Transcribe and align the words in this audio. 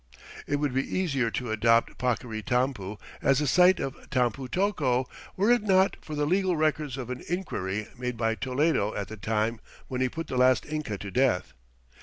It 0.47 0.55
would 0.55 0.73
be 0.73 0.97
easier 0.97 1.29
to 1.29 1.51
adopt 1.51 1.95
Paccaritampu 1.99 2.97
as 3.21 3.37
the 3.37 3.45
site 3.45 3.79
of 3.79 4.09
Tampu 4.09 4.47
tocco 4.49 5.05
were 5.37 5.51
it 5.51 5.61
not 5.61 5.95
for 6.01 6.15
the 6.15 6.25
legal 6.25 6.57
records 6.57 6.97
of 6.97 7.11
an 7.11 7.23
inquiry 7.29 7.87
made 7.95 8.17
by 8.17 8.33
Toledo 8.33 8.95
at 8.95 9.09
the 9.09 9.17
time 9.17 9.59
when 9.89 10.01
he 10.01 10.09
put 10.09 10.25
the 10.25 10.37
last 10.37 10.65
Inca 10.65 10.97
to 10.97 11.11
death. 11.11 11.53